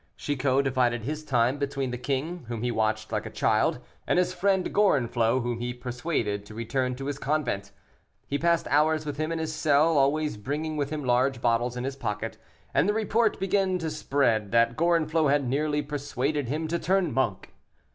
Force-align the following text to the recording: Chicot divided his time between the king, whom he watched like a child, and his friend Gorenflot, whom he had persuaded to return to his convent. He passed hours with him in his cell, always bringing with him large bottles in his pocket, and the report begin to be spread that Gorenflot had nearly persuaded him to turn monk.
Chicot 0.17 0.63
divided 0.63 1.03
his 1.03 1.23
time 1.23 1.59
between 1.59 1.91
the 1.91 1.95
king, 1.99 2.45
whom 2.47 2.63
he 2.63 2.71
watched 2.71 3.11
like 3.11 3.27
a 3.27 3.29
child, 3.29 3.77
and 4.07 4.17
his 4.17 4.33
friend 4.33 4.73
Gorenflot, 4.73 5.43
whom 5.43 5.59
he 5.59 5.67
had 5.67 5.81
persuaded 5.81 6.43
to 6.47 6.55
return 6.55 6.95
to 6.95 7.05
his 7.05 7.19
convent. 7.19 7.71
He 8.25 8.39
passed 8.39 8.67
hours 8.69 9.05
with 9.05 9.17
him 9.17 9.31
in 9.31 9.37
his 9.37 9.53
cell, 9.53 9.99
always 9.99 10.37
bringing 10.37 10.75
with 10.75 10.89
him 10.89 11.05
large 11.05 11.39
bottles 11.39 11.77
in 11.77 11.83
his 11.83 11.95
pocket, 11.95 12.39
and 12.73 12.89
the 12.89 12.95
report 12.95 13.39
begin 13.39 13.77
to 13.77 13.85
be 13.85 13.89
spread 13.91 14.49
that 14.51 14.75
Gorenflot 14.75 15.29
had 15.29 15.47
nearly 15.47 15.83
persuaded 15.83 16.47
him 16.47 16.67
to 16.69 16.79
turn 16.79 17.13
monk. 17.13 17.53